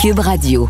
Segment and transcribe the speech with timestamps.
[0.00, 0.66] Cube Radio.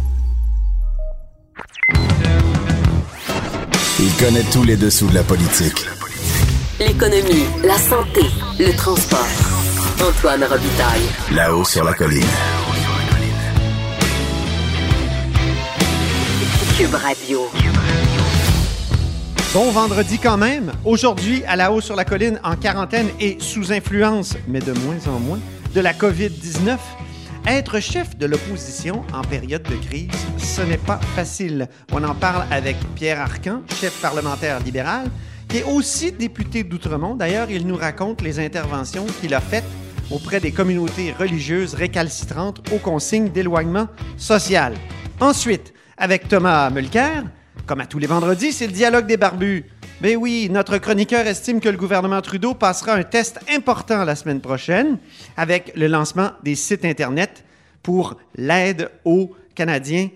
[4.01, 5.87] Il connaît tous les dessous de la politique.
[6.81, 8.23] L'économie, la santé,
[8.59, 9.29] le transport.
[10.05, 11.03] Antoine Robitaille.
[11.33, 12.27] Là-haut sur la colline.
[16.77, 17.49] Cube Radio.
[19.55, 20.73] Bon vendredi quand même.
[20.85, 25.07] Aujourd'hui, à la haut sur la colline, en quarantaine et sous influence, mais de moins
[25.07, 25.39] en moins,
[25.73, 26.79] de la COVID-19.
[27.47, 31.69] Être chef de l'opposition en période de crise, ce n'est pas facile.
[31.91, 35.11] On en parle avec Pierre Arcan, chef parlementaire libéral,
[35.49, 37.17] qui est aussi député d'Outremont.
[37.17, 39.65] D'ailleurs, il nous raconte les interventions qu'il a faites
[40.11, 43.89] auprès des communautés religieuses récalcitrantes aux consignes d'éloignement
[44.19, 44.75] social.
[45.19, 47.25] Ensuite, avec Thomas Mulcair,
[47.67, 49.65] comme à tous les vendredis, c'est le dialogue des barbus.
[50.03, 54.41] Mais oui, notre chroniqueur estime que le gouvernement Trudeau passera un test important la semaine
[54.41, 54.97] prochaine
[55.37, 57.45] avec le lancement des sites Internet
[57.83, 60.09] pour l'aide aux Canadiens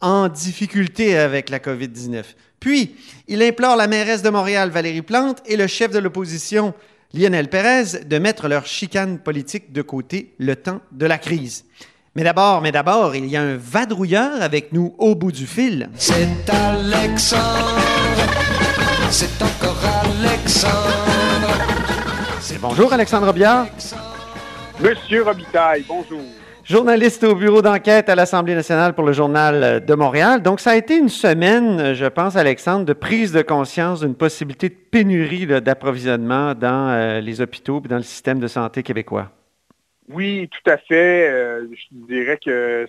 [0.00, 2.24] en difficulté avec la COVID-19.
[2.60, 2.96] Puis,
[3.28, 6.72] il implore la mairesse de Montréal, Valérie Plante, et le chef de l'opposition,
[7.12, 11.66] Lionel Pérez, de mettre leur chicane politique de côté le temps de la crise.
[12.14, 15.90] Mais d'abord, mais d'abord, il y a un vadrouilleur avec nous au bout du fil.
[15.94, 17.76] C'est Alexandre.
[19.10, 19.78] C'est encore
[20.20, 21.46] Alexandre.
[22.60, 23.66] Bonjour Alexandre Biard.
[24.80, 26.20] Monsieur Robitaille, bonjour.
[26.64, 30.42] Journaliste au bureau d'enquête à l'Assemblée nationale pour le Journal de Montréal.
[30.42, 34.70] Donc, ça a été une semaine, je pense, Alexandre, de prise de conscience d'une possibilité
[34.70, 39.30] de pénurie d'approvisionnement dans euh, les hôpitaux et dans le système de santé québécois.
[40.08, 41.28] Oui, tout à fait.
[41.30, 42.86] Euh, je dirais que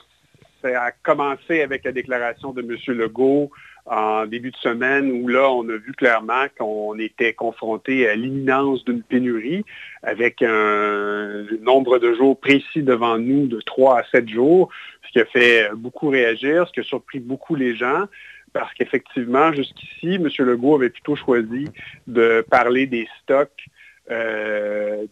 [0.63, 2.97] ça a commencé avec la déclaration de M.
[2.97, 3.51] Legault
[3.89, 8.83] en début de semaine où là, on a vu clairement qu'on était confronté à l'imminence
[8.85, 9.63] d'une pénurie
[10.03, 14.69] avec un nombre de jours précis devant nous de 3 à 7 jours,
[15.05, 18.05] ce qui a fait beaucoup réagir, ce qui a surpris beaucoup les gens
[18.53, 20.29] parce qu'effectivement, jusqu'ici, M.
[20.39, 21.65] Legault avait plutôt choisi
[22.07, 23.67] de parler des stocks
[24.09, 25.05] euh,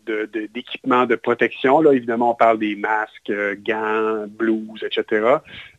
[0.53, 1.81] d'équipements de, protection.
[1.81, 5.37] Là, évidemment, on parle des masques, euh, gants, blouses, etc.,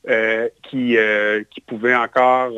[0.09, 0.99] euh, qui,
[1.51, 2.53] qui pouvaient encore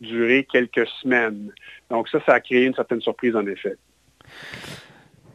[0.00, 1.52] durer quelques semaines.
[1.90, 3.76] Donc ça, ça a créé une certaine surprise, en effet.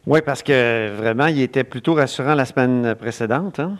[0.06, 3.60] Oui, parce que vraiment, il était plutôt rassurant la semaine précédente.
[3.60, 3.78] Hein?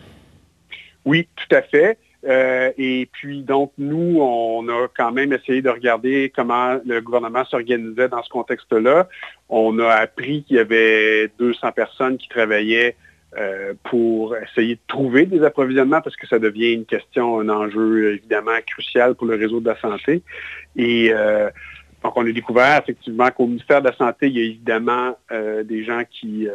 [1.03, 1.97] Oui, tout à fait.
[2.25, 7.45] Euh, et puis, donc, nous, on a quand même essayé de regarder comment le gouvernement
[7.45, 9.07] s'organisait dans ce contexte-là.
[9.49, 12.95] On a appris qu'il y avait 200 personnes qui travaillaient
[13.37, 18.15] euh, pour essayer de trouver des approvisionnements parce que ça devient une question, un enjeu
[18.15, 20.21] évidemment crucial pour le réseau de la santé.
[20.75, 21.49] Et euh,
[22.03, 25.15] donc, on a découvert effectivement qu'au ministère de la Santé, il y a évidemment
[25.63, 26.47] des gens qui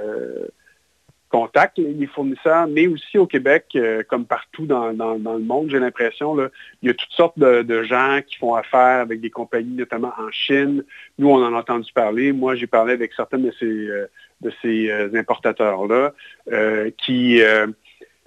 [1.37, 6.35] contactent les fournisseurs, mais aussi au Québec, euh, comme partout dans, le monde, j'ai l'impression,
[6.81, 10.31] il y a toutes sortes de, gens qui font affaire avec des compagnies, notamment en
[10.31, 10.83] Chine.
[11.19, 12.33] Nous, on en a entendu parler.
[12.33, 14.07] Moi, j'ai parlé avec certains de ces, euh,
[14.65, 16.15] euh, importateurs-là
[16.97, 17.43] qui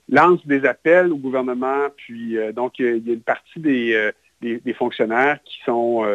[0.08, 1.88] lancent des appels au gouvernement.
[1.98, 4.12] Puis, donc, il y a une partie des,
[4.42, 6.06] des, fonctionnaires qui sont,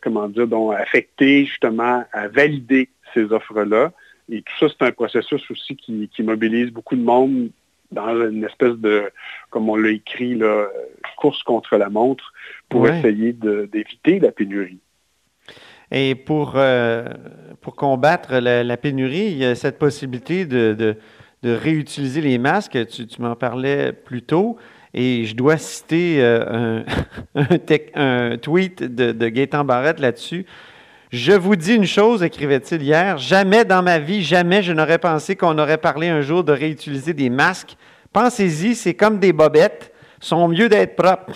[0.00, 3.92] comment dire, donc, affectés justement à valider ces offres-là.
[4.32, 7.50] Et tout ça, c'est un processus aussi qui, mobilise beaucoup de monde
[7.90, 9.12] dans une espèce de,
[9.50, 10.68] comme on l'a écrit, là,
[11.18, 12.32] course contre la montre
[12.70, 14.78] pour essayer d'éviter la pénurie.
[15.90, 17.06] Et pour, euh,
[17.60, 20.96] pour combattre la, pénurie, il y a cette possibilité de,
[21.44, 22.78] réutiliser les masques.
[22.88, 24.56] Tu, m'en parlais plus tôt.
[24.94, 26.82] Et je dois citer euh,
[27.34, 30.46] un, tweet de, de Gaétan Barrette là-dessus.
[31.12, 35.36] Je vous dis une chose, écrivait-il hier, jamais dans ma vie, jamais je n'aurais pensé
[35.36, 37.76] qu'on aurait parlé un jour de réutiliser des masques.
[38.14, 41.34] Pensez-y, c'est comme des bobettes, sont mieux d'être propres.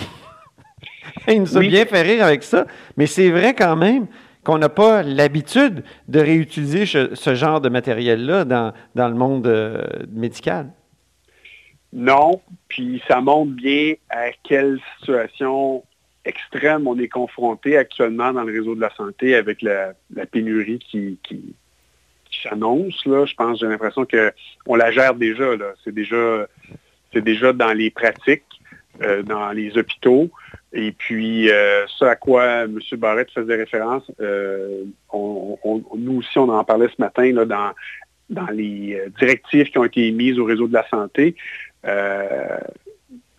[1.28, 2.66] Il nous a bien fait rire avec ça,
[2.96, 4.06] mais c'est vrai quand même
[4.44, 10.70] qu'on n'a pas l'habitude de réutiliser ce, genre de matériel-là dans, le monde euh, médical.
[11.92, 15.82] Non, puis ça montre bien à quelle situation
[16.26, 19.94] extrême on est confronté actuellement dans le réseau de la santé avec la,
[20.30, 21.18] pénurie qui,
[22.42, 23.00] s'annonce.
[23.04, 25.52] Je pense, j'ai l'impression qu'on la gère déjà.
[25.84, 26.46] C'est déjà,
[27.14, 28.42] déjà dans les pratiques,
[29.02, 30.28] euh, dans les hôpitaux.
[30.72, 32.78] Et puis, euh, ce à quoi M.
[32.98, 34.84] Barrett faisait référence, euh,
[35.14, 37.72] nous aussi, on en parlait ce matin dans,
[38.28, 41.36] dans les directives qui ont été émises au réseau de la santé.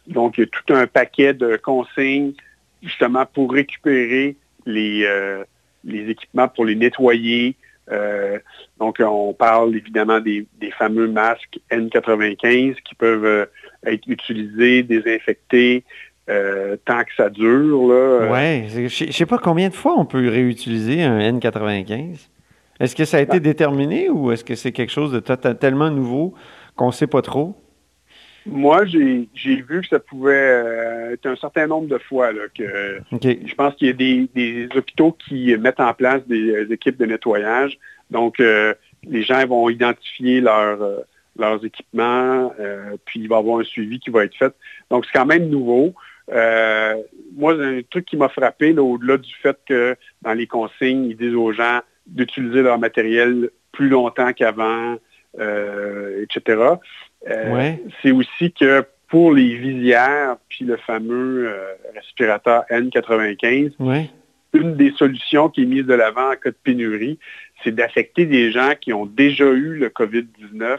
[0.07, 2.33] donc, il y a tout un paquet de consignes
[2.87, 4.35] justement pour récupérer
[4.65, 5.43] les, euh,
[5.83, 7.55] les équipements, pour les nettoyer,
[8.79, 10.45] donc, on parle évidemment des,
[10.77, 13.47] fameux masques N95 qui peuvent
[13.85, 15.85] être utilisés, désinfectés,
[16.27, 17.83] tant que ça dure.
[18.29, 22.27] Oui, je ne sais pas combien de fois on peut réutiliser un N95.
[22.79, 25.19] Est-ce que ça a été déterminé ou est-ce que c'est quelque chose de
[25.53, 26.35] tellement nouveau
[26.75, 27.55] qu'on ne sait pas trop?
[28.47, 32.31] Moi, j'ai vu que ça pouvait euh, être un certain nombre de fois.
[32.55, 36.97] que Je pense qu'il y a des, hôpitaux qui mettent en place des, euh, équipes
[36.97, 37.77] de nettoyage.
[38.09, 38.73] Donc, euh,
[39.03, 42.53] les gens vont identifier leurs équipements,
[43.05, 44.53] puis il va y avoir un suivi qui va être fait.
[44.89, 45.93] Donc, c'est quand même nouveau.
[47.35, 51.35] moi, un truc qui m'a frappé, au-delà du fait que dans les consignes, ils disent
[51.35, 54.97] aux gens d'utiliser leur matériel plus longtemps qu'avant,
[55.37, 56.77] etc.
[57.29, 63.71] Euh, c'est aussi que pour les visières, puis le fameux euh, respirateur N95,
[64.53, 67.19] une des solutions qui est mise de l'avant en cas de pénurie,
[67.63, 70.77] c'est d'affecter des gens qui ont déjà eu le COVID-19,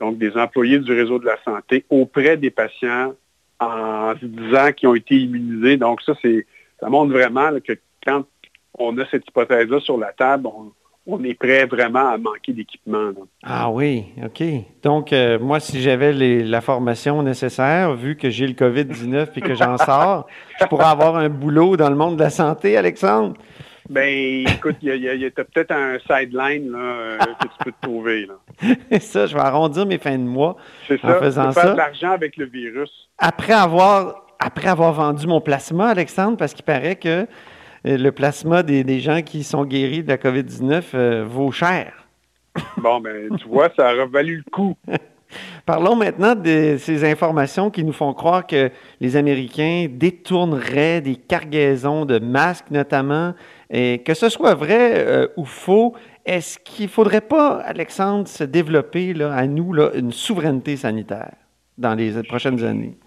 [0.00, 3.14] donc des employés du réseau de la santé, auprès des patients
[3.60, 5.76] en disant qu'ils ont été immunisés.
[5.76, 6.46] Donc ça, c'est
[6.80, 7.72] ça montre vraiment que
[8.06, 8.24] quand
[8.74, 10.72] on a cette hypothèse-là sur la table, on,
[11.10, 13.12] on est prêt vraiment à manquer d'équipement.
[13.42, 14.42] Ah oui, OK.
[14.82, 19.54] Donc, euh, moi, si j'avais la formation nécessaire, vu que j'ai le COVID-19 et que
[19.54, 20.26] j'en sors,
[20.60, 23.34] je pourrais avoir un boulot dans le monde de la santé, Alexandre?
[23.88, 28.26] Ben, écoute, il y a, peut-être un sideline euh, que tu peux te trouver.
[28.26, 28.74] Là.
[29.00, 30.56] ça, je vais arrondir mes fins de mois
[30.90, 31.62] en faisant ça.
[31.62, 33.08] faire de l'argent avec le virus.
[33.16, 37.26] Après avoir, après avoir vendu mon plasma, Alexandre, parce qu'il paraît que
[37.96, 41.92] le plasma des, gens qui sont guéris de la COVID-19 euh, vaut cher.
[42.76, 44.76] Bon, ben, tu vois, ça a valu le coup.
[45.66, 48.70] Parlons maintenant de ces informations qui nous font croire que
[49.00, 53.34] les Américains détourneraient des cargaisons de masques notamment.
[53.70, 55.94] Et que ce soit vrai euh, ou faux,
[56.24, 61.34] est-ce qu'il ne faudrait pas, Alexandre, se développer là, à nous là, une souveraineté sanitaire
[61.76, 62.98] dans les prochaines années?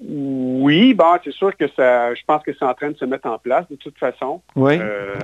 [0.00, 3.28] Oui, bon, c'est sûr que ça, je pense que c'est en train de se mettre
[3.28, 4.42] en place de toute façon.
[4.56, 4.78] Oui.
[4.80, 5.14] Euh,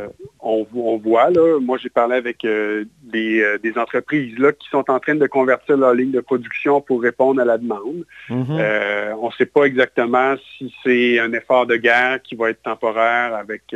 [0.41, 0.67] on,
[0.97, 2.85] voit, là, moi j'ai parlé avec euh,
[3.15, 7.03] euh, des, entreprises là, qui sont en train de convertir leur ligne de production pour
[7.03, 8.05] répondre à la demande.
[8.31, 9.15] Mm-hmm.
[9.21, 13.35] on ne sait pas exactement si c'est un effort de guerre qui va être temporaire
[13.35, 13.75] avec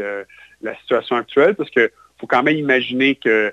[0.62, 3.52] la situation actuelle, parce qu'il faut quand même imaginer que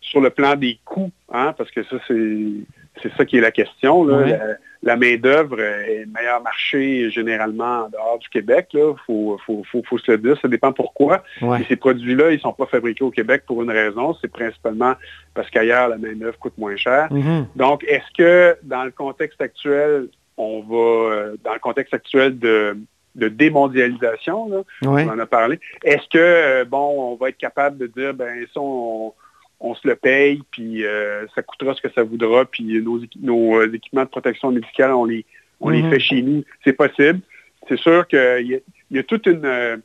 [0.00, 4.04] sur le plan des coûts, hein, parce que ça, c'est ça qui est la question,
[4.04, 8.68] là, la main-d'œuvre est meilleur marché généralement en dehors du Québec.
[8.72, 10.38] Il faut, se le dire.
[10.40, 11.22] Ça dépend pourquoi.
[11.68, 14.16] ces produits-là, ils ne sont pas fabriqués au Québec pour une raison.
[14.20, 14.94] C'est principalement
[15.34, 17.08] parce qu'ailleurs, la main-d'œuvre coûte moins cher.
[17.10, 17.44] Mm-hmm.
[17.56, 22.76] Donc, est-ce que dans le contexte actuel, on va, euh, dans le contexte actuel de,
[23.14, 28.14] démondialisation, on en a parlé, est-ce que, euh, bon, on va être capable de dire,
[28.14, 29.12] ben, ça, on,
[29.60, 32.82] on se le paye, puis euh, ça coûtera ce que ça voudra, puis
[33.20, 35.26] nos, euh, équipements de protection médicale, on les,
[35.60, 35.90] on les mhm.
[35.90, 36.42] fait chez nous.
[36.64, 37.20] C'est possible.
[37.68, 39.76] C'est sûr qu'il y, a toute euh,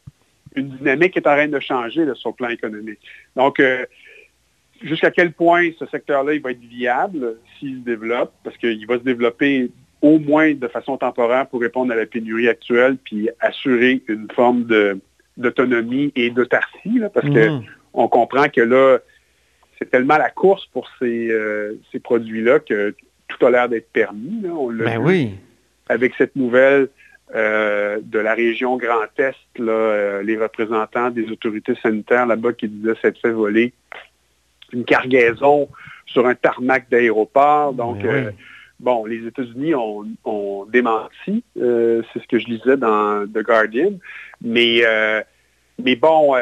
[0.55, 2.99] une, dynamique qui est en train de changer sur le plan économique.
[3.35, 3.61] Donc,
[4.81, 8.97] jusqu'à quel point ce secteur-là il va être viable s'il se développe, parce qu'il va
[8.97, 9.69] se développer
[10.01, 14.65] au moins de façon temporaire pour répondre à la pénurie actuelle, puis assurer une forme
[15.35, 18.09] d'autonomie et d'autarcie, parce qu'on mhm.
[18.09, 18.99] comprend que là,
[19.77, 22.95] c'est tellement la course pour ces, euh, ces produits-là que
[23.27, 24.43] tout a l'air d'être permis.
[24.47, 25.31] On l'a ben oui.
[25.89, 26.89] avec cette nouvelle
[27.33, 32.95] euh, de la région Grand Est, euh, les représentants des autorités sanitaires là-bas qui disaient
[33.01, 33.73] s'être fait voler
[34.71, 35.69] une cargaison
[36.05, 37.73] sur un tarmac d'aéroport.
[37.73, 38.05] Ben Donc,
[38.79, 43.93] bon, les États-Unis ont, démenti, c'est ce que je lisais dans The Guardian,
[44.41, 44.81] mais,
[45.81, 46.35] mais bon,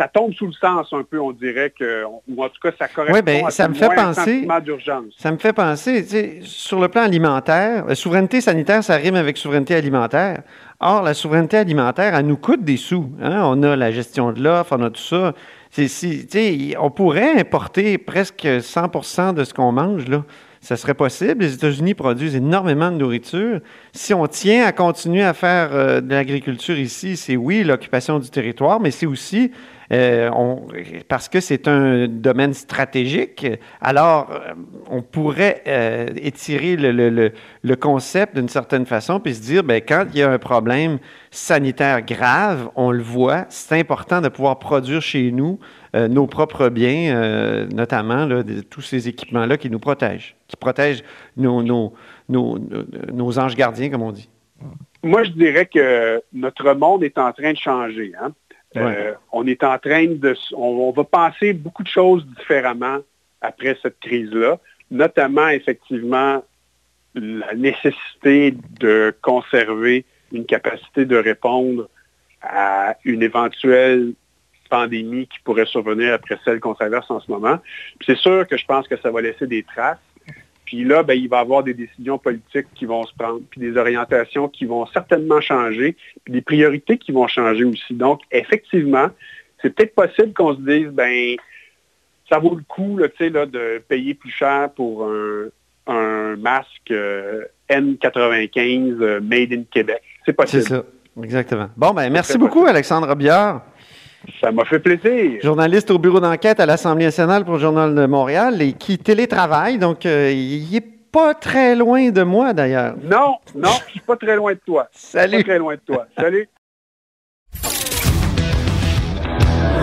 [0.00, 2.88] ça tombe sous le sens un peu, on dirait que, ou en tout cas, ça
[2.88, 5.12] correspond ben, à ça me fait penser, d'urgence.
[5.18, 9.74] Ça me fait penser, sur le plan alimentaire, la souveraineté sanitaire, ça rime avec souveraineté
[9.74, 10.42] alimentaire.
[10.80, 13.10] Or, la souveraineté alimentaire, elle nous coûte des sous.
[13.20, 13.42] Hein.
[13.44, 15.34] On a la gestion de l'offre, on a tout ça.
[16.78, 20.22] on pourrait importer presque 100% de ce qu'on mange, là
[20.60, 21.42] ça serait possible.
[21.42, 23.60] Les États-Unis produisent énormément de nourriture.
[23.92, 28.28] Si on tient à continuer à faire euh, de l'agriculture ici, c'est oui, l'occupation du
[28.28, 29.52] territoire, mais c'est aussi
[29.92, 30.30] euh,
[31.08, 33.46] parce que c'est un domaine stratégique.
[33.80, 34.54] Alors, euh,
[34.88, 35.62] on pourrait
[36.16, 40.38] étirer le, concept d'une certaine façon, puis se dire, ben, quand il y a un
[40.38, 40.98] problème
[41.30, 45.58] sanitaire grave, on le voit, c'est important de pouvoir produire chez nous
[45.96, 48.28] euh, nos propres biens, euh, notamment
[48.70, 51.02] tous ces équipements-là qui nous protègent, qui protègent
[51.36, 51.62] nos,
[52.28, 54.28] nos, anges gardiens, comme on dit.
[55.02, 58.12] Moi, je dirais que notre monde est en train de changer.
[58.22, 58.32] Hein.
[58.76, 60.36] Euh, on est en train de...
[60.54, 62.98] On, va penser beaucoup de choses différemment
[63.40, 64.58] après cette crise-là,
[64.90, 66.44] notamment effectivement
[67.14, 71.88] la nécessité de conserver une capacité de répondre
[72.42, 74.12] à une éventuelle
[74.68, 77.58] pandémie qui pourrait survenir après celle qu'on traverse en ce moment.
[78.06, 79.98] C'est sûr que je pense que ça va laisser des traces.
[80.70, 83.60] Puis là, ben, il va y avoir des décisions politiques qui vont se prendre, puis
[83.60, 87.92] des orientations qui vont certainement changer, puis des priorités qui vont changer aussi.
[87.92, 89.08] Donc, effectivement,
[89.60, 91.34] c'est peut-être possible qu'on se dise, ben,
[92.30, 95.10] ça vaut le coup là, là, de payer plus cher pour
[95.88, 100.00] un, masque euh, N95 euh, made in Québec.
[100.24, 100.62] C'est possible.
[100.62, 100.84] C'est ça,
[101.20, 101.68] exactement.
[101.76, 103.62] Bon, ben, merci beaucoup, Alexandre Biard.
[104.40, 105.40] Ça m'a fait plaisir.
[105.42, 109.78] Journaliste au bureau d'enquête à l'Assemblée nationale pour le Journal de Montréal et qui télétravaille,
[109.78, 112.94] donc euh, il n'est pas très loin de moi d'ailleurs.
[113.02, 114.88] Non, non, je suis pas très loin de toi.
[114.92, 115.38] Salut.
[115.38, 116.06] Pas très loin de toi.
[116.16, 116.48] Salut.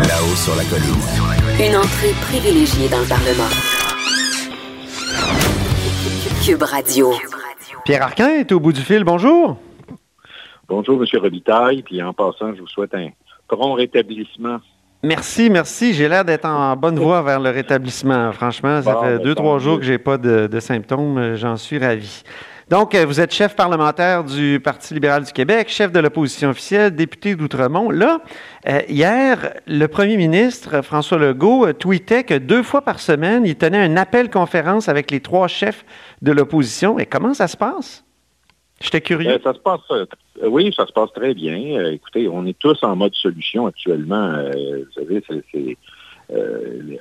[0.07, 1.01] Là-haut sur la colline.
[1.59, 3.49] Une entrée privilégiée dans le Parlement.
[6.45, 7.11] Cube Radio.
[7.83, 9.03] Pierre Arquin est au bout du fil.
[9.03, 9.57] Bonjour.
[10.69, 11.21] Bonjour, M.
[11.21, 11.81] Robitaille.
[11.81, 13.09] Puis en passant, je vous souhaite un
[13.47, 14.59] prompt rétablissement.
[15.03, 15.93] Merci, merci.
[15.93, 18.31] J'ai l'air d'être en bonne voie vers le rétablissement.
[18.31, 21.35] Franchement, ça fait ben, deux, trois jours que j'ai pas de, symptômes.
[21.35, 22.23] J'en suis ravi.
[22.69, 26.93] Donc, euh, vous êtes chef parlementaire du Parti libéral du Québec, chef de l'opposition officielle,
[26.93, 27.89] député d'Outremont.
[27.89, 28.19] Là,
[28.67, 33.55] euh, hier, le premier ministre, François Legault, euh, tweetait que deux fois par semaine, il
[33.55, 35.85] tenait un appel conférence avec les trois chefs
[36.21, 36.99] de l'opposition.
[36.99, 38.03] Et comment ça se passe?
[38.79, 39.31] J'étais curieux.
[39.31, 40.05] Euh, ça se passe, euh,
[40.43, 41.79] oui, ça se passe très bien.
[41.79, 44.33] Euh, écoutez, on est tous en mode solution actuellement.
[44.53, 45.77] vous savez, c'est,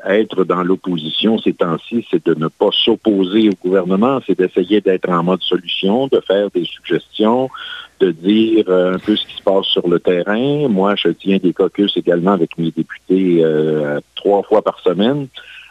[0.09, 5.11] être dans l'opposition ces temps-ci, c'est de ne pas s'opposer au gouvernement, c'est d'essayer d'être
[5.11, 7.51] en mode solution, de faire des suggestions,
[7.99, 10.69] de dire un peu ce qui se passe sur le terrain.
[10.69, 13.45] Moi, je tiens des caucus également avec mes députés
[14.15, 15.27] trois fois par semaine.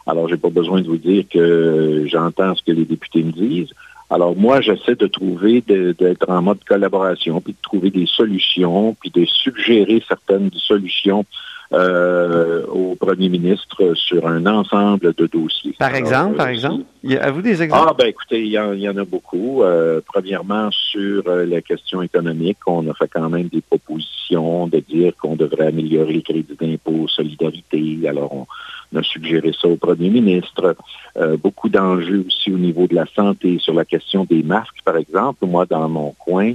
[0.05, 3.73] Alors, j'ai pas besoin de vous dire que j'entends ce que les députés me disent.
[4.09, 9.09] Alors moi, j'essaie de trouver, d'être en mode collaboration, puis de trouver des solutions, puis
[9.09, 11.25] de suggérer certaines solutions
[11.73, 15.75] euh, au premier ministre sur un ensemble de dossiers.
[15.79, 17.87] Par exemple, par exemple, avez-vous des exemples?
[17.89, 19.63] Ah ben écoutez, il y, en, a beaucoup.
[19.63, 24.79] Euh, premièrement, sur euh, la question économique, on a fait quand même des propositions de
[24.79, 27.99] dire qu'on devrait améliorer le crédit d'impôt, solidarité.
[28.07, 30.75] Alors on, a suggéré ça au premier ministre.
[31.17, 34.97] Euh, beaucoup d'enjeux aussi au niveau de la santé, sur la question des masques, par
[34.97, 35.45] exemple.
[35.45, 36.53] Moi, dans mon coin,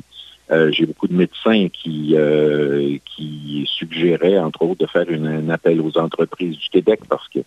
[0.50, 5.80] euh, j'ai beaucoup de médecins qui, euh, qui suggéraient, entre autres, de faire un appel
[5.80, 7.44] aux entreprises du Québec parce qu'il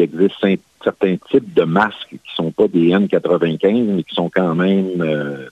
[0.00, 0.34] existe
[0.82, 5.48] certains types de masques qui ne sont pas des N95, mais qui sont quand même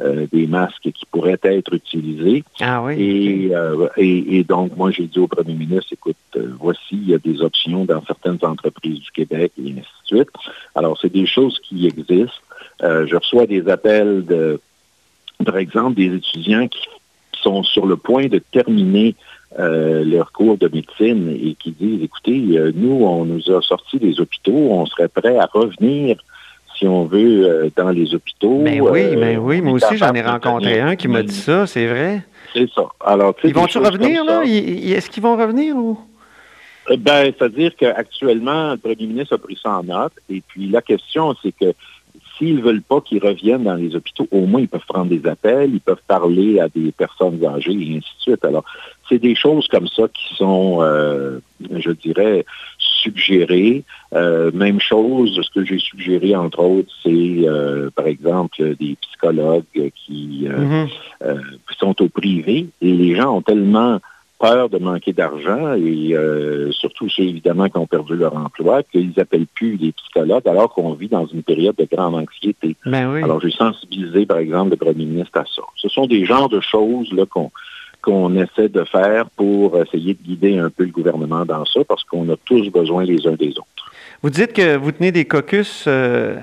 [0.00, 2.42] euh, des masques qui pourraient être utilisés.
[2.60, 7.10] Ah euh, et, et, donc, moi, j'ai dit au premier ministre, écoute, euh, voici, il
[7.10, 9.80] y a des options dans certaines entreprises du Québec et ainsi
[10.10, 10.30] de suite.
[10.74, 12.40] Alors, c'est des choses qui existent.
[12.80, 14.60] je reçois des appels de,
[15.44, 16.80] par exemple, des étudiants qui
[17.42, 19.14] sont sur le point de terminer
[19.58, 22.40] leur cours de médecine et qui disent, écoutez,
[22.74, 26.16] nous, on nous a sorti des hôpitaux, on serait prêt à revenir
[26.82, 28.58] si on veut, euh, dans les hôpitaux.
[28.58, 31.22] Mais ben oui, mais euh, ben oui, moi aussi j'en ai rencontré un qui m'a
[31.22, 32.22] dit ça, c'est vrai.
[32.52, 32.82] C'est ça.
[33.04, 34.42] Alors, Ils vont-tu revenir, là?
[34.44, 35.98] Est-ce qu'ils vont revenir ou?
[36.90, 40.12] Euh, ben, c'est-à-dire qu'actuellement, le premier ministre a pris ça en note.
[40.28, 41.72] Et puis, la question, c'est que
[42.36, 45.26] s'ils ne veulent pas qu'ils reviennent dans les hôpitaux, au moins ils peuvent prendre des
[45.28, 48.44] appels, ils peuvent parler à des personnes âgées et ainsi de suite.
[48.44, 48.64] Alors,
[49.08, 52.44] c'est des choses comme ça qui sont, euh, je dirais,
[52.78, 53.84] suggérées.
[54.14, 59.64] Euh, même chose, ce que j'ai suggéré, entre autres, c'est, euh, par exemple, des psychologues
[59.94, 60.88] qui mm-hmm.
[61.78, 63.98] sont au privé et les gens ont tellement
[64.42, 69.12] peur de manquer d'argent et euh, surtout ceux évidemment qui ont perdu leur emploi, qu'ils
[69.16, 72.74] n'appellent plus les psychologues alors qu'on vit dans une période de grande anxiété.
[72.84, 75.62] Ben alors j'ai sensibilisé par exemple le premier ministre à ça.
[75.76, 77.52] Ce sont des genres de choses là qu'on
[78.02, 82.02] qu'on essaie de faire pour essayer de guider un peu le gouvernement dans ça parce
[82.02, 83.92] qu'on a tous besoin les uns des autres.
[84.22, 86.36] Vous dites que vous tenez des caucus euh,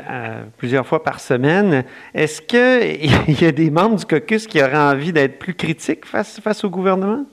[0.58, 1.84] plusieurs fois par semaine.
[2.14, 6.40] Est-ce qu'il y a des membres du caucus qui auraient envie d'être plus critiques face,
[6.40, 7.26] face au gouvernement?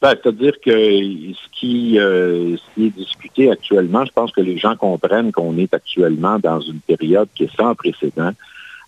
[0.00, 4.56] Ben, C'est-à-dire que ce qui, euh, ce qui est discuté actuellement, je pense que les
[4.56, 8.30] gens comprennent qu'on est actuellement dans une période qui est sans précédent.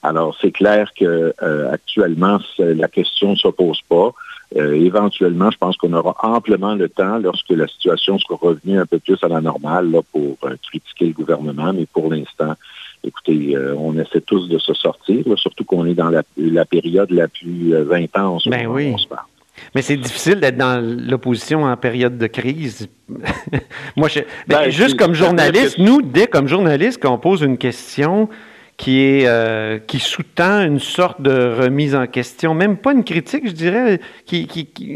[0.02, 4.12] Alors, c'est clair que euh, actuellement, la question ne s'oppose pas.
[4.56, 8.86] Euh, éventuellement, je pense qu'on aura amplement le temps lorsque la situation sera revenue un
[8.86, 11.72] peu plus à la normale là, pour critiquer le gouvernement.
[11.72, 12.54] Mais pour l'instant,
[13.02, 17.74] écoutez, on essaie tous de se sortir, surtout qu'on est dans la, période la plus
[17.92, 18.92] intense ben oui.
[18.94, 19.26] on se parle.
[19.74, 22.88] Mais c'est difficile d'être dans l'opposition en période de crise.
[23.96, 28.28] Moi, je, ben, Ben, juste comme journaliste, nous, dès comme journaliste, qu'on pose une question
[28.76, 33.46] qui est euh, qui sous-tend une sorte de remise en question, même pas une critique,
[33.46, 34.90] je dirais, qui, qui, qui-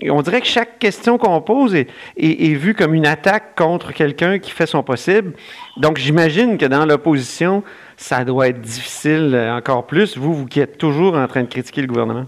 [0.00, 3.54] et on dirait que chaque question qu'on pose est, est, est vue comme une attaque
[3.54, 5.34] contre quelqu'un qui fait son possible.
[5.76, 7.62] Donc, j'imagine que dans l'opposition,
[7.98, 11.82] ça doit être difficile encore plus, vous, vous qui êtes toujours en train de critiquer
[11.82, 12.24] le gouvernement.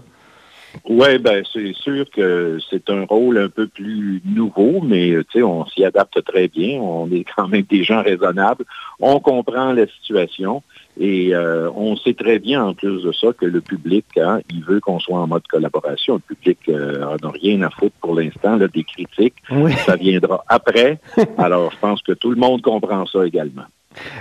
[0.87, 5.83] Oui, ben c'est sûr que c'est un rôle un peu plus nouveau, mais on s'y
[5.83, 6.79] adapte très bien.
[6.79, 8.65] On est quand même des gens raisonnables.
[8.99, 10.61] On comprend la situation
[10.99, 14.63] et euh, on sait très bien en plus de ça que le public, hein, il
[14.63, 16.15] veut qu'on soit en mode collaboration.
[16.15, 19.35] Le public euh, en a rien à foutre pour l'instant des critiques.
[19.51, 19.73] Oui.
[19.85, 20.99] Ça viendra après.
[21.37, 23.65] Alors, je pense que tout le monde comprend ça également.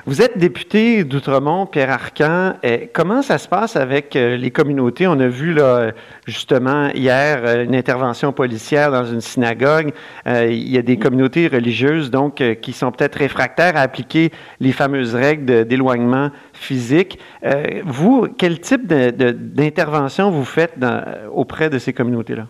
[0.06, 2.54] Vous êtes député d'Outremont, Pierre Arcan.
[2.62, 5.06] Eh, comment ça se passe avec euh, les communautés?
[5.06, 5.92] On a vu là,
[6.26, 9.92] justement hier euh, une intervention policière dans une synagogue.
[10.26, 14.72] Euh, il y a des communautés religieuses donc qui sont peut-être réfractaires à appliquer les
[14.72, 17.18] fameuses règles d'éloignement physique.
[17.84, 20.74] Vous, quel type d'intervention vous faites
[21.32, 22.46] auprès de ces communautés-là?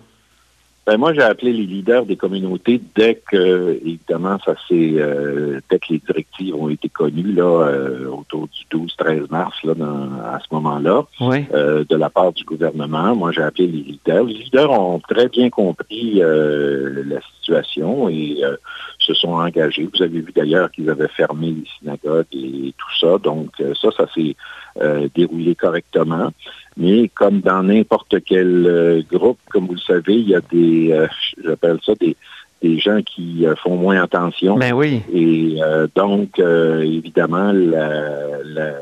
[0.86, 5.78] Ben, moi, j'ai appelé les leaders des communautés dès que, évidemment, ça s'est, euh, dès
[5.78, 10.38] que les directives ont été connues, là, euh, autour du 12-13 mars, là, dans- à
[10.40, 11.44] ce moment-là, Oui.
[11.54, 13.16] euh, de la part du gouvernement.
[13.16, 14.24] Moi, j'ai appelé les leaders.
[14.24, 18.56] Les leaders ont très bien compris euh, la situation et euh,
[18.98, 19.88] se sont engagés.
[19.92, 23.18] Vous avez vu d'ailleurs qu'ils avaient fermé les synagogues et tout ça.
[23.18, 24.34] Donc, euh, ça, ça s'est
[24.80, 26.30] euh, déroulé correctement.
[26.76, 31.06] Mais comme dans n'importe quel euh, groupe, comme vous le savez, il y a des,
[31.42, 32.16] j'appelle ça des,
[32.62, 34.56] des gens qui font moins attention.
[34.56, 35.02] Ben oui.
[35.12, 35.58] Et
[35.94, 38.72] donc, évidemment, la, la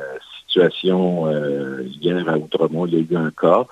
[0.47, 1.29] situation
[2.01, 3.67] hier à Outremont, il y a eu un cas.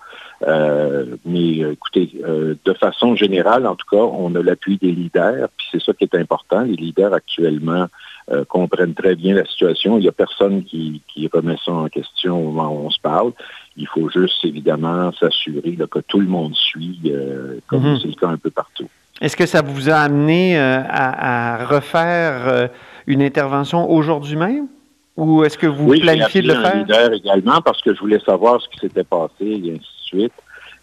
[0.46, 4.90] Euh, mais euh, écoutez, euh, de façon générale, en tout cas, on a l'appui des
[4.92, 6.62] leaders, puis c'est ça qui est important.
[6.62, 7.86] Les leaders actuellement
[8.30, 9.98] euh, comprennent très bien la situation.
[9.98, 13.00] Il n'y a personne qui, qui remet ça en question au moment où on se
[13.00, 13.32] parle.
[13.76, 17.98] Il faut juste, évidemment, s'assurer que tout le monde suit, euh, comme Mhm.
[18.00, 18.88] c'est le cas un peu partout.
[19.20, 22.68] Est-ce que ça vous a amené euh, à, à refaire euh,
[23.06, 24.68] une intervention aujourd'hui même?
[25.16, 26.76] Ou est-ce que vous Oui, planifiez de le faire?
[26.76, 30.32] leader également parce que je voulais savoir ce qui s'était passé et ainsi de suite.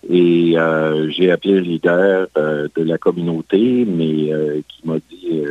[0.09, 5.41] Et euh, j'ai appelé le leader euh, de la communauté, mais euh, qui m'a dit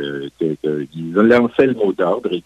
[0.91, 2.41] qu'il lançait le mot d'ordre et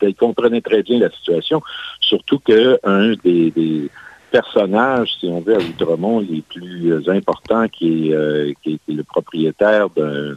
[0.00, 1.62] qu'il comprenait très bien la situation.
[2.00, 3.88] Surtout qu'un des, des
[4.30, 9.88] personnages, si on veut, à Outremont, les plus importants, qui est, qui est le propriétaire
[9.90, 10.34] d'un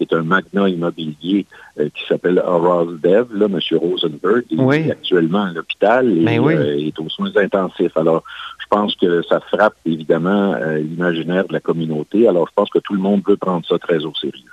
[0.00, 1.44] qui est un magnat immobilier
[1.78, 3.58] euh, qui s'appelle Horace Dev, là, M.
[3.78, 4.76] Rosenberg, il Oui.
[4.76, 6.54] est actuellement à l'hôpital et Ben oui.
[6.54, 7.94] euh, est aux soins intensifs.
[7.96, 8.24] Alors,
[8.70, 12.26] pense que ça frappe évidemment euh, l'imaginaire de la communauté.
[12.28, 14.44] Alors, je pense que tout le monde veut prendre ça très au sérieux.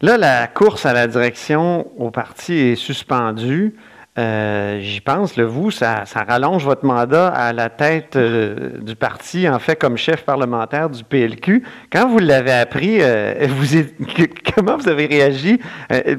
[0.00, 3.74] Là, la course à la direction au parti est suspendue.
[4.18, 9.48] Euh, J'y pense, le vous, ça, rallonge votre mandat à la tête euh, du parti,
[9.48, 11.64] en fait, comme chef parlementaire du PLQ.
[11.92, 12.98] Quand vous l'avez appris,
[14.54, 15.60] comment vous avez réagi?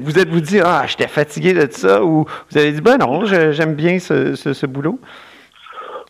[0.00, 3.74] Vous êtes-vous dit, ah, j'étais fatigué de ça, ou vous avez dit, ben non, j'aime
[3.74, 4.98] bien ce boulot?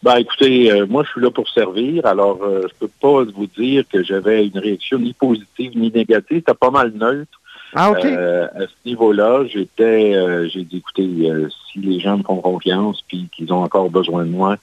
[0.02, 2.06] Ben, écoutez, euh, moi, je suis là pour servir.
[2.06, 6.38] Alors, euh, je peux pas vous dire que j'avais une réaction ni positive ni négative.
[6.38, 7.38] C'était pas mal neutre.
[7.74, 8.04] Ah, OK.
[8.04, 11.08] Euh, à ce niveau-là, j'étais, euh, j'ai dit, écoutez,
[11.70, 14.56] si les gens me font confiance puis qu'ils ont encore besoin de moi,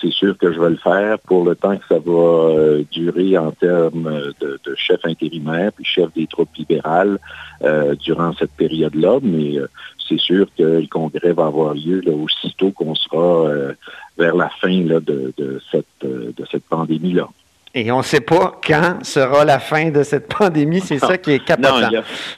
[0.00, 3.36] c'est sûr que je vais le faire pour le temps que ça va euh, durer
[3.36, 7.18] en termes de, de chef intérimaire puis chef des troupes libérales
[7.62, 9.18] euh, durant cette période-là.
[9.22, 9.68] Mais euh,
[10.08, 13.72] c'est sûr que le congrès va avoir lieu là, aussitôt qu'on sera euh,
[14.18, 17.28] vers la fin là, de, de cette, euh, de cette pandémie-là.
[17.72, 20.80] Et on ne sait pas quand sera la fin de cette pandémie.
[20.80, 21.90] C'est ça qui est capotant.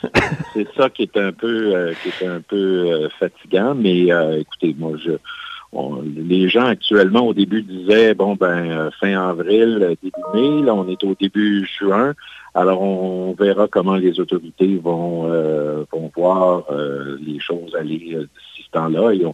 [0.54, 3.74] C'est ça qui est un peu, euh, qui est un peu euh, fatigant.
[3.74, 5.12] Mais euh, écoutez, moi, je,
[5.72, 10.66] les gens actuellement au début disaient bon ben euh, fin avril, euh, début mai.
[10.66, 12.14] Là, on est au début juin.
[12.54, 16.64] Alors, on verra comment les autorités vont euh, vont voir
[17.20, 19.12] les choses aller d'ici ce temps-là.
[19.12, 19.24] Et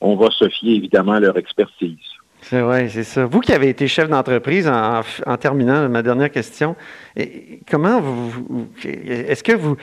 [0.00, 1.98] on, va se fier évidemment à leur expertise.
[2.40, 3.26] C'est vrai, c'est ça.
[3.26, 6.76] Vous qui avez été chef d'entreprise, en, en terminant ma dernière question,
[7.68, 9.76] comment vous- est-ce que vous,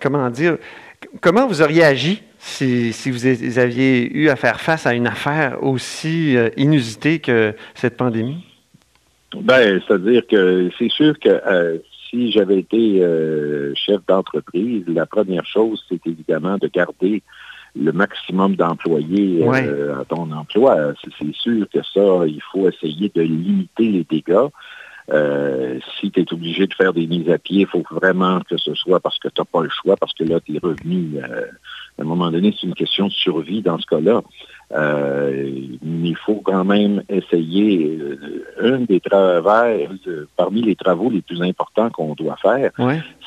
[0.00, 0.58] comment dire,
[1.20, 3.26] comment vous auriez agi si, si vous
[3.58, 8.44] aviez eu à faire face à une affaire aussi euh, inusitée que cette pandémie?
[9.36, 11.78] Ben, c'est-à-dire que c'est sûr que euh,
[12.10, 17.22] si j'avais été euh, chef d'entreprise, la première chose, c'est évidemment de garder
[17.80, 20.94] le maximum d'employés euh, à ton emploi.
[21.04, 24.48] C'est sûr que ça, il faut essayer de limiter les dégâts.
[25.10, 28.56] Euh, si tu es obligé de faire des mises à pied, il faut vraiment que
[28.56, 31.46] ce soit parce que tu n'as pas le choix, parce que là, tes revenus, euh,
[31.98, 34.22] à un moment donné, c'est une question de survie dans ce cas-là.
[34.74, 35.50] Euh,
[35.82, 37.98] il faut quand même essayer.
[38.60, 39.90] un des travers,
[40.36, 42.70] parmi les travaux les plus importants qu'on doit faire,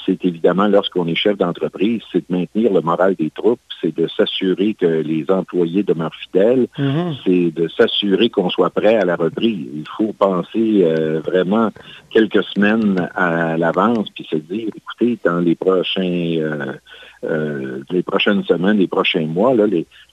[0.05, 4.07] c'est évidemment lorsqu'on est chef d'entreprise, c'est de maintenir le moral des troupes, c'est de
[4.07, 7.15] s'assurer que les employés demeurent fidèles, mm-hmm.
[7.25, 9.67] c'est de s'assurer qu'on soit prêt à la reprise.
[9.73, 11.71] Il faut penser euh, vraiment
[12.09, 16.73] quelques semaines à l'avance, puis se dire, écoutez, dans les prochains euh,
[17.25, 19.65] euh, les prochaines semaines, les prochains mois, là,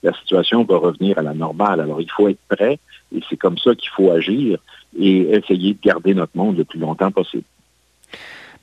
[0.03, 1.81] la situation va revenir à la normale.
[1.81, 2.79] Alors, il faut être prêt
[3.15, 4.59] et c'est comme ça qu'il faut agir
[4.99, 7.45] et essayer de garder notre monde le plus longtemps possible.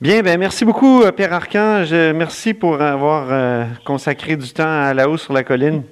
[0.01, 1.91] Bien, ben merci beaucoup, euh, Pierre Archange.
[1.91, 5.83] Merci pour avoir euh, consacré du temps à la hausse sur la colline.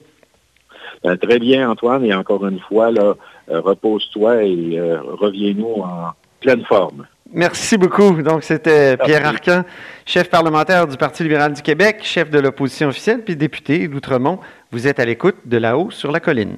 [1.04, 2.06] Ben, très bien, Antoine.
[2.06, 3.16] Et encore une fois, là,
[3.50, 7.06] repose-toi et reviens-nous en pleine forme.
[7.34, 8.22] Merci beaucoup.
[8.22, 9.64] Donc, c'était Pierre Arcan,
[10.06, 14.40] chef parlementaire du Parti libéral du Québec, chef de l'opposition officielle, puis député d'Outremont.
[14.72, 16.58] Vous êtes à l'écoute de là-haut sur la colline.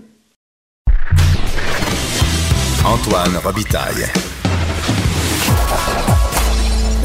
[2.85, 4.05] Antoine Robitaille.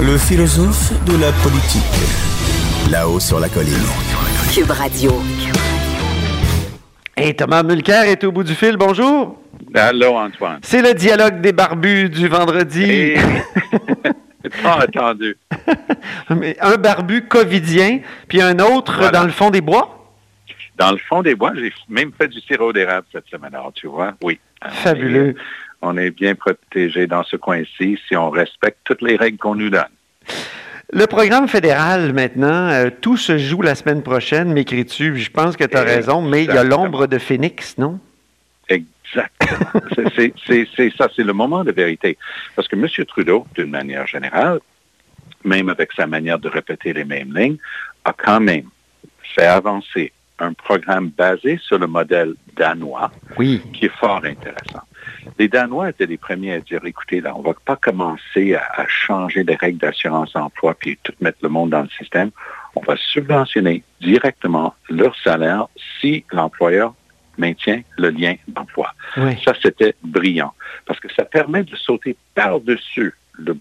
[0.01, 2.91] Le philosophe de la politique.
[2.91, 3.75] Là-haut sur la colline.
[4.53, 5.21] Cube Radio.
[7.17, 8.77] Et Thomas Mulcair est au bout du fil.
[8.77, 9.41] Bonjour.
[9.73, 10.59] Allô, Antoine.
[10.63, 13.15] C'est le dialogue des barbus du vendredi.
[14.63, 15.37] Pas attendu.
[16.29, 20.13] un barbu covidien, puis un autre dans le fond des bois?
[20.77, 23.87] Dans le fond des bois, j'ai même fait du sirop d'érable cette semaine, alors tu
[23.87, 24.41] vois, oui.
[24.69, 25.37] Fabuleux.
[25.83, 29.71] On est, bien protégé dans ce coin-ci si on respecte toutes les règles qu'on nous
[29.71, 29.85] donne.
[30.95, 35.17] Le programme fédéral, maintenant, euh, tout se joue la semaine prochaine, m'écris-tu?
[35.17, 37.99] Je pense que tu as raison, mais il y a l'ombre de Phoenix, non?
[38.69, 39.81] Exactement.
[40.47, 42.17] c'est ça, c'est le moment de vérité.
[42.55, 42.87] Parce que M.
[43.07, 44.61] Trudeau, d'une manière générale,
[45.43, 47.59] même avec sa manière de répéter les mêmes lignes,
[48.05, 48.69] a quand même
[49.35, 53.61] fait avancer un programme basé sur le modèle danois, oui.
[53.73, 54.85] qui est fort intéressant.
[55.39, 58.63] Les Danois étaient les premiers à dire, écoutez, là, on ne va pas commencer à,
[58.77, 62.31] à changer les règles d'assurance emploi puis tout mettre le monde dans le système.
[62.77, 65.69] On va subventionner directement leur salaire
[66.01, 66.95] si l'employeur
[67.39, 68.93] maintient le lien d'emploi.
[69.45, 70.53] Ça, c'était brillant
[70.87, 73.57] parce que ça permet de sauter par-dessus le,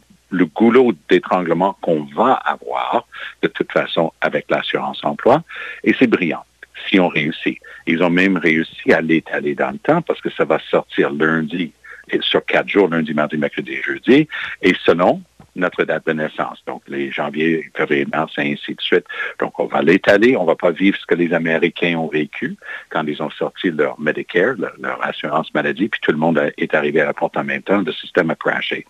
[0.55, 3.05] goulot d'étranglement qu'on va avoir
[3.43, 5.43] de toute façon avec l'assurance emploi
[5.83, 6.43] et c'est brillant
[6.87, 7.57] si on réussit.
[7.87, 11.71] Ils ont même réussi à l'étaler dans le temps parce que ça va sortir lundi
[12.11, 14.27] et sur quatre jours, lundi, mardi, mercredi et jeudi.
[14.61, 15.21] Et selon
[15.55, 16.63] notre date de naissance.
[16.65, 19.05] Donc, les janvier, février, mars, et ainsi de suite.
[19.39, 20.35] Donc, on va l'étaler.
[20.35, 22.55] On va pas vivre ce que les Américains ont vécu
[22.89, 27.01] quand ils ont sorti leur Medicare, leur, assurance maladie, puis tout le monde est arrivé
[27.01, 27.81] à la porte en même temps.
[27.81, 28.85] Le système a crashé.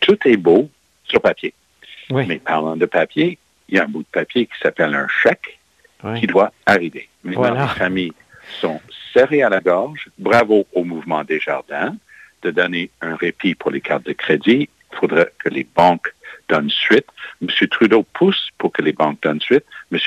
[0.00, 0.70] Tout est beau
[1.04, 1.54] sur papier.
[2.10, 5.58] Mais parlant de papier, il y a un bout de papier qui s'appelle un chèque
[6.18, 7.08] qui doit arriver.
[7.24, 8.12] Maintenant, les familles
[8.60, 8.80] sont
[9.12, 10.08] serrées à la gorge.
[10.18, 11.96] Bravo au mouvement des jardins
[12.42, 16.14] de donner un répit pour les cartes de crédit il faudrait que les banques
[16.48, 17.06] donnent suite.
[17.42, 17.48] M.
[17.68, 19.64] Trudeau pousse pour que les banques donnent suite.
[19.92, 19.98] M.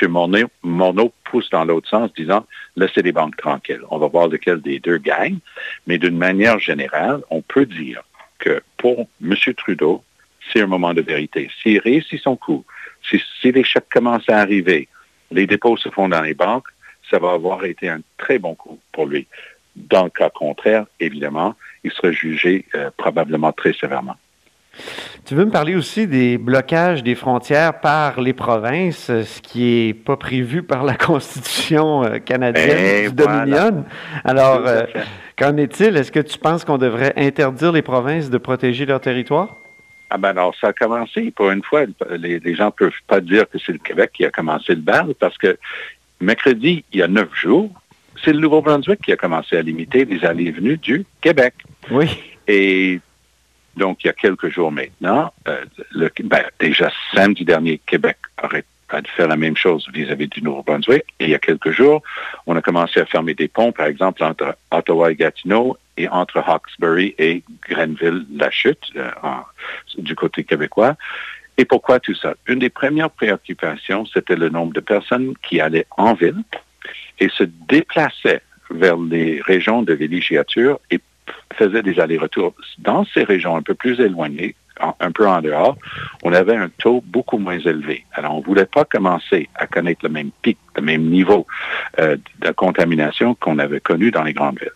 [0.62, 3.82] Morneau, pousse dans l'autre sens, disant laissez les banques tranquilles.
[3.90, 5.38] On va voir lequel des deux gagne.
[5.86, 8.02] Mais d'une manière générale, on peut dire
[8.38, 9.34] que pour M.
[9.56, 10.02] Trudeau,
[10.52, 11.50] c'est un moment de vérité.
[11.62, 12.64] S'il réussit son coup,
[13.08, 14.88] si, si les chèques commencent à arriver,
[15.30, 16.68] les dépôts se font dans les banques,
[17.10, 19.26] ça va avoir été un très bon coup pour lui.
[19.76, 24.16] Dans le cas contraire, évidemment, il sera jugé euh, probablement très sévèrement.
[25.24, 29.94] Tu veux me parler aussi des blocages des frontières par les provinces, ce qui n'est
[29.94, 33.84] pas prévu par la Constitution euh, canadienne eh, du Dominion?
[34.24, 34.84] Alors, euh,
[35.36, 35.96] qu'en est-il?
[35.96, 39.59] Est-ce que tu penses qu'on devrait interdire les provinces de protéger leur territoire?
[40.10, 41.30] Ah ben alors, ça a commencé.
[41.30, 44.30] Pour une fois, les, gens ne peuvent pas dire que c'est le Québec qui a
[44.30, 45.56] commencé le bal parce que
[46.20, 47.70] mercredi, il y a neuf jours,
[48.24, 51.54] c'est le Nouveau-Brunswick qui a commencé à limiter les allées et venues du Québec.
[51.90, 52.06] Oui.
[52.48, 53.00] Et
[53.76, 58.64] donc, il y a quelques jours maintenant, euh, le, ben, déjà samedi dernier, Québec aurait
[58.90, 61.04] a faire la même chose vis-à-vis du Nouveau-Brunswick.
[61.18, 62.02] Et il y a quelques jours,
[62.46, 66.38] on a commencé à fermer des ponts, par exemple, entre Ottawa et Gatineau et entre
[66.38, 69.10] Hawkesbury et Grenville-la-Chute, euh,
[69.98, 70.96] du côté québécois.
[71.58, 72.34] Et pourquoi tout ça?
[72.46, 76.42] Une des premières préoccupations, c'était le nombre de personnes qui allaient en ville
[77.18, 81.00] et se déplaçaient vers les régions de villégiature et
[81.54, 84.54] faisait des allers-retours dans ces régions un peu plus éloignées,
[85.00, 85.76] un peu en dehors,
[86.22, 88.04] on avait un taux beaucoup moins élevé.
[88.12, 91.46] Alors, on ne voulait pas commencer à connaître le même pic, le même niveau
[91.98, 94.70] euh, de contamination qu'on avait connu dans les grandes villes.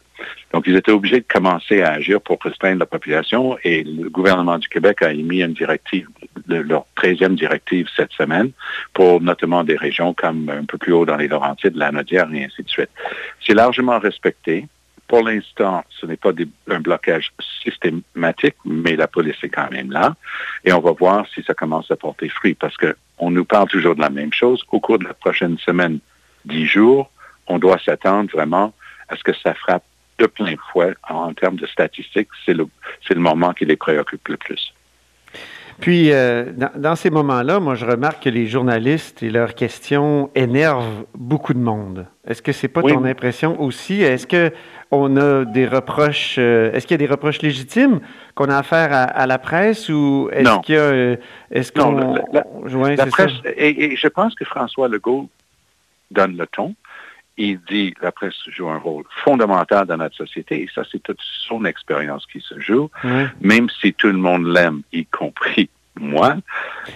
[0.52, 4.58] Donc, ils étaient obligés de commencer à agir pour restreindre la population et le gouvernement
[4.58, 6.08] du Québec a émis une directive,
[6.46, 8.52] leur 13e directive cette semaine
[8.92, 12.44] pour notamment des régions comme un peu plus haut dans les Laurentides, la Nodière et
[12.44, 12.90] ainsi de suite.
[13.44, 14.68] C'est largement respecté.
[15.08, 16.32] Pour l'instant, ce n'est pas
[16.70, 20.16] un blocage systématique, mais la police est quand même là.
[20.64, 23.68] Et on va voir si ça commence à porter fruit parce que on nous parle
[23.68, 24.64] toujours de la même chose.
[24.72, 26.00] Au cours de la prochaine semaine,
[26.44, 27.10] dix jours,
[27.46, 28.72] on doit s'attendre vraiment
[29.08, 29.84] à ce que ça frappe
[30.18, 32.28] de plein fouet en termes de statistiques.
[32.44, 34.73] C'est le moment qui les préoccupe le plus.
[35.80, 41.04] Puis, euh, dans, ces moments-là, moi, je remarque que les journalistes et leurs questions énervent
[41.14, 42.06] beaucoup de monde.
[42.26, 44.02] Est-ce que c'est pas ton impression aussi?
[44.02, 44.52] Est-ce que
[44.90, 48.00] on a des reproches, euh, est-ce qu'il y a des reproches légitimes
[48.34, 51.16] qu'on a à faire à, la presse ou est-ce qu'il y a, euh,
[51.50, 52.14] est-ce qu'on...
[52.14, 55.28] La, presse, et, je pense que François Legault
[56.10, 56.74] donne le ton.
[57.36, 61.20] Il dit la presse joue un rôle fondamental dans notre société et ça, c'est toute
[61.20, 62.90] son expérience qui se joue.
[63.40, 65.68] Même si tout le monde l'aime, y compris
[66.00, 66.36] moi,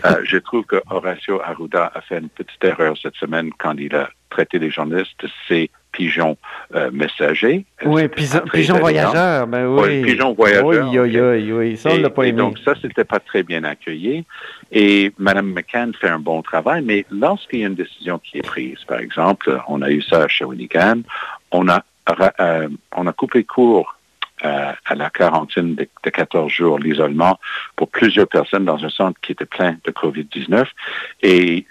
[0.05, 3.95] euh, je trouve que Horacio Arruda a fait une petite erreur cette semaine quand il
[3.95, 5.25] a traité les journalistes.
[5.47, 6.37] C'est pigeon
[6.77, 7.65] euh, messager.
[7.85, 10.03] Oui, pigeon, voyageur, ben oui.
[10.03, 10.65] pigeon voyageur.
[10.65, 11.77] Oui, oui, oui, oui.
[11.77, 12.39] ça, on l'a pas aimé.
[12.39, 14.25] donc, ça, c'était pas très bien accueilli.
[14.71, 18.43] Et Mme McCann fait un bon travail, mais lorsqu'il y a une décision qui est
[18.43, 21.01] prise, par exemple, on a eu ça à Shawinigan,
[21.51, 21.83] on a,
[22.41, 23.98] euh, on a coupé court
[24.43, 27.39] à, la quarantaine de, 14 jours, l'isolement
[27.77, 30.67] pour plusieurs personnes dans un centre qui était plein de COVID-19.
[31.23, 31.67] Et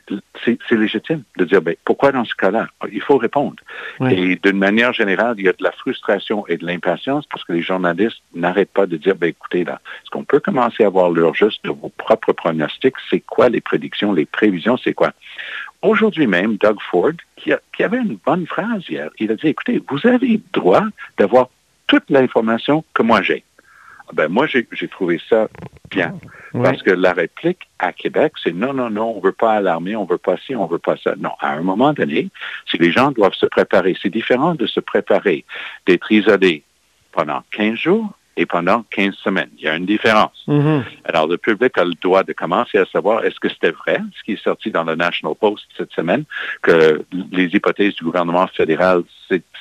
[0.46, 2.68] c'est légitime de dire, ben, pourquoi dans ce cas-là?
[2.92, 3.58] Il faut répondre.
[4.10, 7.54] Et d'une manière générale, il y a de la frustration et de l'impatience parce que
[7.54, 11.10] les journalistes n'arrêtent pas de dire, ben, écoutez, là, est-ce qu'on peut commencer à avoir
[11.10, 12.96] l'heure juste de vos propres pronostics?
[13.10, 15.14] C'est quoi les prédictions, les prévisions, c'est quoi?
[15.82, 19.82] Aujourd'hui même, Doug Ford, qui, qui, avait une bonne phrase hier, il a dit, écoutez,
[19.88, 20.84] vous avez le droit
[21.20, 21.50] d'avoir
[21.88, 23.44] toute l'information que moi j'ai.
[24.10, 25.50] Ah ben moi, j'ai trouvé ça
[25.90, 26.18] bien.
[26.54, 29.98] Parce que la réplique à Québec, c'est non, non, non, on ne veut pas alarmer,
[29.98, 31.14] on ne veut pas ci, on ne veut pas ça.
[31.18, 32.30] Non, à un moment donné,
[32.70, 35.44] si les gens doivent se préparer, c'est différent de se préparer,
[35.86, 36.64] d'être isolé
[37.12, 39.50] pendant 15 jours et pendant 15 semaines.
[39.58, 40.44] Il y a une différence.
[40.48, 40.84] Mm-hmm.
[41.06, 44.24] Alors, le public a le droit de commencer à savoir est-ce que c'était vrai, ce
[44.24, 46.24] qui est sorti dans le National Post cette semaine,
[46.62, 49.04] que les hypothèses du gouvernement fédéral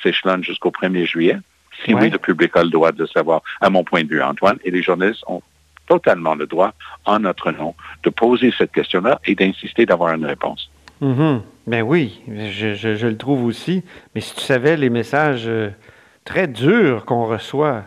[0.02, 1.38] s'échelonnent jusqu'au 1er juillet?
[1.84, 4.58] Si oui, le public a le droit de savoir, à mon point de vue, Antoine,
[4.64, 5.42] et les journalistes ont
[5.86, 6.72] totalement le droit,
[7.04, 10.70] en notre nom, de poser cette question-là et d'insister d'avoir une réponse.
[11.00, 13.84] Mm Ben oui, je, le trouve aussi.
[14.14, 15.70] Mais si tu savais les messages euh,
[16.24, 17.84] très durs qu'on reçoit.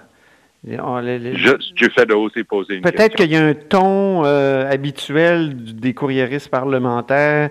[0.66, 5.56] Je, tu fais de aussi poser une Peut-être qu'il y a un ton euh, habituel
[5.56, 7.50] des courriéristes parlementaires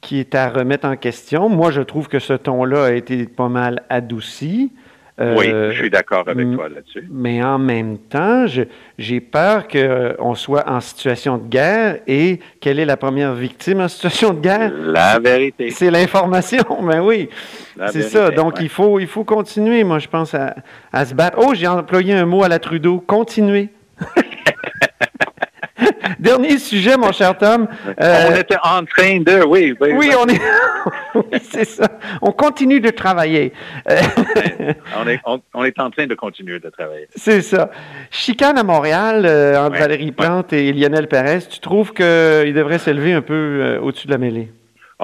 [0.00, 1.48] qui est à remettre en question.
[1.48, 4.72] Moi, je trouve que ce ton-là a été pas mal adouci
[5.18, 7.06] oui, euh, je suis d'accord avec toi là-dessus.
[7.10, 8.46] Mais en même temps,
[8.98, 13.88] j'ai peur qu'on soit en situation de guerre et quelle est la première victime en
[13.88, 14.72] situation de guerre?
[14.72, 15.70] La vérité.
[15.70, 17.28] C'est l'information, mais ben oui.
[17.90, 18.30] C'est ça.
[18.30, 20.54] Donc, il, faut, il faut continuer, moi, je pense, à,
[20.92, 21.38] à se battre.
[21.40, 22.98] Oh, j'ai employé un mot à la Trudeau.
[23.00, 23.68] Continuer.
[26.18, 27.68] Dernier sujet, mon cher Tom.
[28.00, 29.74] Euh, on était en train de, oui.
[29.80, 30.40] Oui, on est,
[31.14, 31.88] oui, c'est ça.
[32.20, 33.52] On continue de travailler.
[33.88, 35.20] on, est,
[35.54, 37.08] on, est en train de continuer de travailler.
[37.14, 37.70] C'est ça.
[38.10, 43.12] Chicane à Montréal, euh, entre Valérie Plante et Lionel Perez, tu trouves qu'il devrait s'élever
[43.12, 44.50] un peu euh, au-dessus de la mêlée?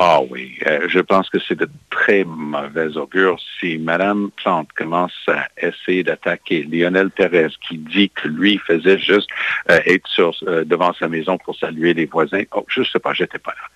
[0.00, 5.12] Ah oui, euh, je pense que c'est de très mauvais augure si Mme Plante commence
[5.26, 9.28] à essayer d'attaquer Lionel Pérez qui dit que lui faisait juste
[9.68, 12.44] euh, être sur, euh, devant sa maison pour saluer les voisins.
[12.52, 13.66] Oh, je ne sais pas, j'étais pas là.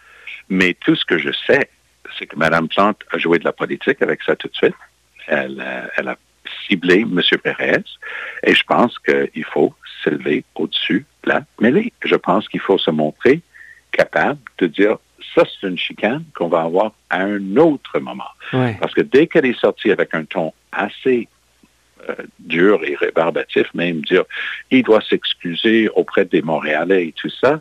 [0.48, 1.68] Mais tout ce que je sais,
[2.16, 4.76] c'est que Mme Plante a joué de la politique avec ça tout de suite.
[5.26, 6.16] Elle, elle a
[6.68, 7.20] ciblé M.
[7.42, 7.82] Pérez
[8.44, 11.92] et je pense qu'il faut s'élever au-dessus de la mêlée.
[12.04, 13.40] Je pense qu'il faut se montrer
[13.90, 14.98] capable de dire
[15.34, 18.30] ça, c'est une chicane qu'on va avoir à un autre moment.
[18.80, 21.28] Parce que dès qu'elle est sortie avec un ton assez
[22.08, 24.24] euh, dur et rébarbatif, même dire,
[24.70, 27.60] il doit s'excuser auprès des Montréalais et tout ça,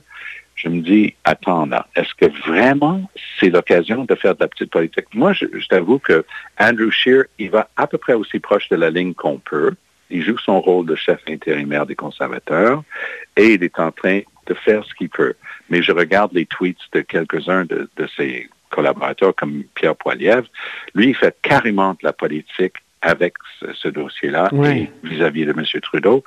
[0.56, 4.70] je me dis, attends là, est-ce que vraiment c'est l'occasion de faire de la petite
[4.70, 5.06] politique?
[5.14, 6.26] Moi, je, je t'avoue que
[6.60, 9.74] Andrew Scheer, il va à peu près aussi proche de la ligne qu'on peut.
[10.10, 12.84] Il joue son rôle de chef intérimaire des conservateurs
[13.38, 15.36] et il est en train de faire ce qu'il peut.
[15.70, 20.48] Mais je regarde les tweets de quelques-uns de, ses collaborateurs comme Pierre Poilievre.
[20.96, 23.34] Lui, il fait carrément de la politique avec
[23.74, 24.50] ce, dossier-là
[25.04, 25.66] vis-à-vis de M.
[25.82, 26.24] Trudeau.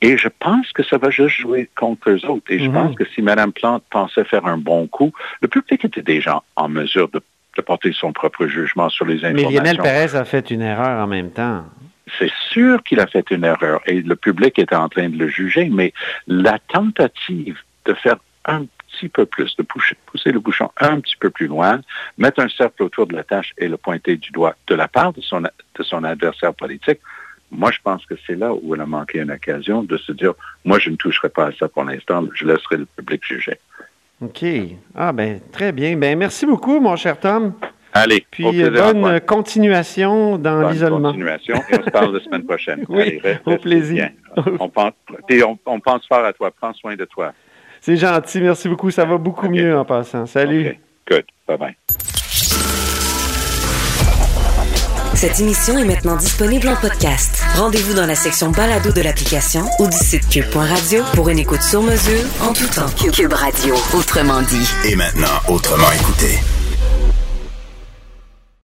[0.00, 2.50] Et je pense que ça va juste jouer contre eux autres.
[2.50, 2.72] Et je mhm.
[2.72, 6.68] pense que si Mme Plante pensait faire un bon coup, le public était déjà en
[6.68, 7.20] mesure de,
[7.66, 9.50] porter son propre jugement sur les informations.
[9.50, 11.64] Mais Lionel Perez a fait une erreur en même temps.
[12.16, 15.28] c'est sûr qu'il a fait une erreur et le public était en train de le
[15.28, 15.92] juger, mais
[16.26, 21.16] la tentative de faire un petit peu plus, de pousser, pousser le bouchon un petit
[21.16, 21.80] peu plus loin,
[22.16, 25.12] mettre un cercle autour de la tâche et le pointer du doigt de la part
[25.12, 27.00] de son, de son adversaire politique,
[27.50, 30.34] moi, je pense que c'est là où elle a manqué une occasion de se dire,
[30.64, 33.58] moi, je ne toucherai pas à ça pour l'instant, je laisserai le public juger.
[34.20, 34.44] OK.
[34.94, 35.96] Ah, ben, très bien.
[35.96, 37.54] Ben, merci beaucoup, mon cher Tom.
[37.98, 38.24] Allez.
[38.30, 41.10] Puis bonne continuation dans l'isolement.
[41.10, 41.56] continuation.
[41.70, 42.84] Et on se parle la semaine prochaine.
[42.88, 44.10] oui, au plaisir.
[44.60, 44.92] On pense,
[45.66, 46.50] on, pense fort à toi.
[46.50, 47.32] Prends soin de toi.
[47.80, 48.40] C'est gentil.
[48.40, 48.90] Merci beaucoup.
[48.90, 50.26] Ça va beaucoup mieux en passant.
[50.26, 50.78] Salut.
[51.08, 51.24] Good.
[51.48, 51.74] Bye-bye.
[55.14, 57.42] Cette émission est maintenant disponible en podcast.
[57.56, 61.82] Rendez-vous dans la section balado de l'application ou du site cube.radio pour une écoute sur
[61.82, 62.86] mesure en tout temps.
[63.12, 64.68] Cube Radio, autrement dit.
[64.88, 66.38] Et maintenant, autrement écouté.